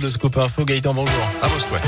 [0.00, 1.28] Le Scoop Info, Gaëtan, bonjour.
[1.42, 1.82] À vos souhaits.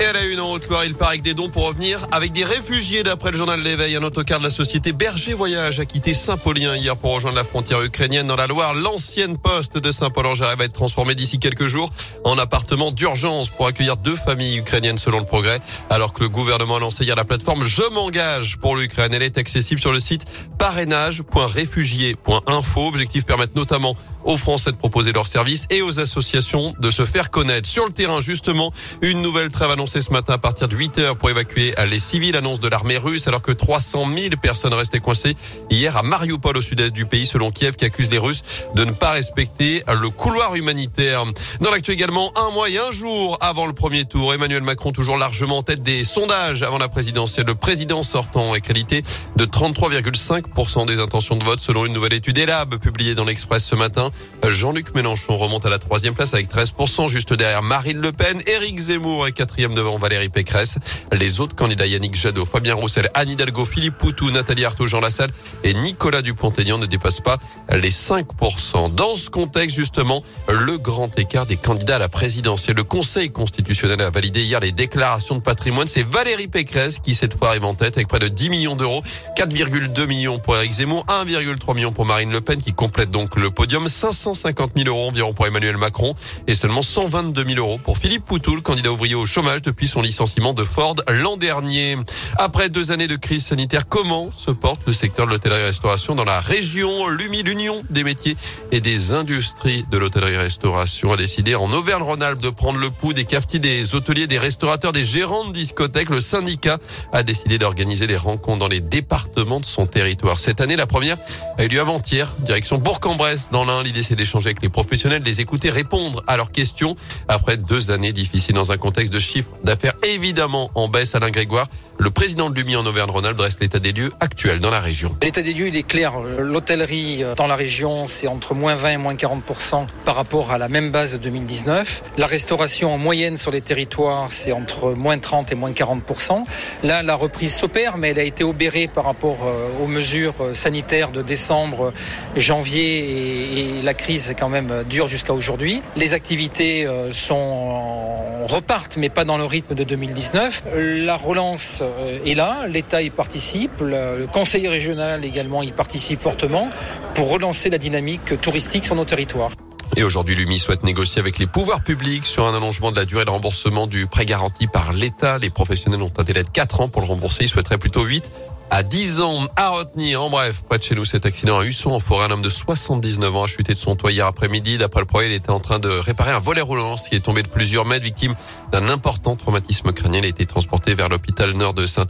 [0.00, 2.42] Et à la une en Haute-Loire, il paraît que des dons pour revenir avec des
[2.42, 3.94] réfugiés d'après le journal L'éveil.
[3.94, 7.80] Un autocar de la société Berger Voyage a quitté Saint-Paulien hier pour rejoindre la frontière
[7.80, 8.74] ukrainienne dans la Loire.
[8.74, 11.90] L'ancienne poste de Saint-Paul-en-Jarret va être transformée d'ici quelques jours
[12.24, 15.60] en appartement d'urgence pour accueillir deux familles ukrainiennes selon le progrès.
[15.90, 19.14] Alors que le gouvernement a lancé hier la plateforme Je m'engage pour l'Ukraine.
[19.14, 20.24] Elle est accessible sur le site
[20.58, 22.88] parrainage.réfugiés.info.
[22.88, 23.96] Objectif permettre notamment
[24.26, 27.68] aux Français de proposer leurs services et aux associations de se faire connaître.
[27.68, 31.16] Sur le terrain, justement, une nouvelle trêve annoncée ce matin à partir de 8 heures
[31.16, 32.36] pour évacuer les civils.
[32.36, 35.36] Annonce de l'armée russe alors que 300 000 personnes restaient coincées
[35.70, 38.42] hier à Mariupol au sud-est du pays selon Kiev qui accuse les Russes
[38.74, 41.24] de ne pas respecter le couloir humanitaire.
[41.60, 45.16] Dans l'actu également, un mois et un jour avant le premier tour, Emmanuel Macron toujours
[45.16, 47.46] largement en tête des sondages avant la présidentielle.
[47.46, 49.02] Le président sortant est qualité
[49.36, 53.74] de 33,5% des intentions de vote selon une nouvelle étude ELAB publiée dans l'Express ce
[53.74, 54.10] matin.
[54.48, 58.40] Jean-Luc Mélenchon remonte à la troisième place avec 13%, juste derrière Marine Le Pen.
[58.46, 60.78] Éric Zemmour est quatrième devant Valérie Pécresse.
[61.12, 65.30] Les autres candidats Yannick Jadot, Fabien Roussel, Anne Hidalgo, Philippe Poutou, Nathalie Arthaud, Jean Lassalle
[65.64, 67.38] et Nicolas Dupont-Aignan ne dépassent pas
[67.70, 68.94] les 5%.
[68.94, 72.76] Dans ce contexte, justement, le grand écart des candidats à la présidentielle.
[72.76, 75.86] Le Conseil constitutionnel a validé hier les déclarations de patrimoine.
[75.86, 79.02] C'est Valérie Pécresse qui cette fois arrive en tête avec près de 10 millions d'euros.
[79.36, 83.50] 4,2 millions pour Éric Zemmour, 1,3 million pour Marine Le Pen qui complète donc le
[83.50, 83.88] podium.
[84.12, 86.14] 550 000 euros environ pour Emmanuel Macron
[86.46, 90.52] et seulement 122 000 euros pour Philippe Poutou, candidat ouvrier au chômage depuis son licenciement
[90.52, 91.96] de Ford l'an dernier.
[92.36, 96.40] Après deux années de crise sanitaire, comment se porte le secteur de l'hôtellerie-restauration dans la
[96.40, 97.08] région?
[97.08, 98.36] L'UMI, l'Union des métiers
[98.72, 103.58] et des industries de l'hôtellerie-restauration a décidé en Auvergne-Rhône-Alpes de prendre le pouls des cafetiers,
[103.58, 106.10] des hôteliers, des restaurateurs, des gérants de discothèques.
[106.10, 106.78] Le syndicat
[107.12, 110.38] a décidé d'organiser des rencontres dans les départements de son territoire.
[110.38, 111.16] Cette année, la première
[111.58, 113.82] a eu lieu avant-hier, direction Bourg-en-Bresse dans l'Ain.
[113.86, 116.96] L'idée, c'est d'échanger avec les professionnels, les écouter, répondre à leurs questions
[117.28, 121.14] après deux années difficiles dans un contexte de chiffres d'affaires évidemment en baisse.
[121.14, 121.68] Alain Grégoire,
[121.98, 125.16] le président de l'UMI en Auvergne-Rhône-Alpes l'état des lieux actuel dans la région.
[125.22, 126.20] L'état des lieux, il est clair.
[126.20, 130.58] L'hôtellerie euh, dans la région, c'est entre moins 20 et moins 40% par rapport à
[130.58, 132.02] la même base de 2019.
[132.18, 136.44] La restauration en moyenne sur les territoires, c'est entre moins 30 et moins 40%
[136.82, 140.54] Là, la reprise s'opère, mais elle a été obérée par rapport euh, aux mesures euh,
[140.54, 141.92] sanitaires de décembre,
[142.36, 145.82] janvier et, la crise quand même dure jusqu'à aujourd'hui.
[145.96, 150.64] Les activités sont repartent, mais pas dans le rythme de 2019.
[150.74, 156.70] La relance euh, est là, l'État y participe, le conseiller régional également y participe fortement
[157.14, 159.50] pour relancer la dynamique touristique sur nos territoires.
[159.96, 163.24] Et aujourd'hui, l'UMI souhaite négocier avec les pouvoirs publics sur un allongement de la durée
[163.24, 165.38] de remboursement du prêt garanti par l'État.
[165.38, 167.44] Les professionnels ont un délai de 4 ans pour le rembourser.
[167.44, 168.30] Ils souhaiteraient plutôt 8
[168.70, 170.22] à 10 ans à retenir.
[170.22, 172.26] En bref, près de chez nous, cet accident à Husson en forêt.
[172.26, 174.78] Un homme de 79 ans a chuté de son toit hier après-midi.
[174.78, 177.42] D'après le progrès, il était en train de réparer un volet roulant qui est tombé
[177.42, 178.34] de plusieurs mètres, victime
[178.72, 180.18] d'un important traumatisme crânien.
[180.20, 182.06] Il a été transporté vers l'hôpital nord de saint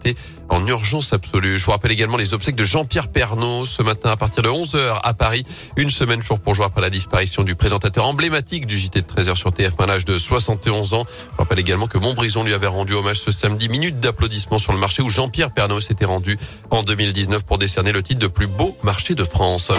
[0.49, 1.59] en urgence absolue.
[1.59, 5.01] Je vous rappelle également les obsèques de Jean-Pierre Pernaud ce matin à partir de 11h
[5.03, 5.45] à Paris.
[5.77, 9.37] Une semaine jour pour jour après la disparition du présentateur emblématique du JT de 13h
[9.37, 11.05] sur TF1 à l'âge de 71 ans.
[11.33, 13.69] Je rappelle également que Montbrison lui avait rendu hommage ce samedi.
[13.69, 16.39] Minute d'applaudissements sur le marché où Jean-Pierre Pernaud s'était rendu
[16.71, 19.73] en 2019 pour décerner le titre de plus beau marché de France.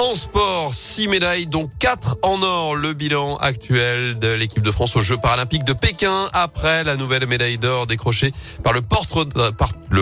[0.00, 2.76] En sport, six médailles, dont quatre en or.
[2.76, 7.26] Le bilan actuel de l'équipe de France aux Jeux paralympiques de Pékin après la nouvelle
[7.26, 8.30] médaille d'or décrochée
[8.62, 8.80] par le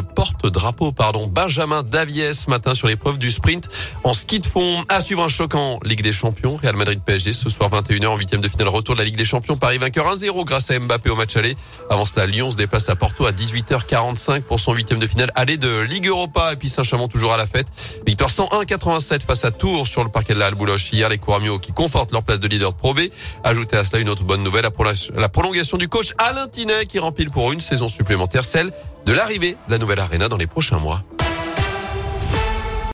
[0.02, 3.68] porte-drapeau, pardon, Benjamin Davies ce matin sur l'épreuve du sprint
[4.04, 4.84] en ski de fond.
[4.88, 8.40] À suivre un choquant Ligue des Champions, Real Madrid PSG ce soir 21h en huitième
[8.40, 9.56] de finale retour de la Ligue des Champions.
[9.56, 11.56] Paris vainqueur 1-0 grâce à Mbappé au match aller.
[11.90, 15.56] Avant cela, Lyon se déplace à Porto à 18h45 pour son huitième de finale aller
[15.56, 17.68] de Ligue Europa et puis Saint-Chamond toujours à la fête.
[18.06, 20.50] Victoire 101-87 face à Tours sur le parquet de la
[20.92, 21.08] hier.
[21.08, 23.00] Les Couramio qui confortent leur place de leader de Pro B.
[23.44, 24.66] Ajoutez à cela une autre bonne nouvelle,
[25.14, 28.72] la prolongation du coach Alain Tinet qui rempile pour une saison supplémentaire, celle
[29.06, 31.02] de l'arrivée de la nouvelle arena dans les prochains mois.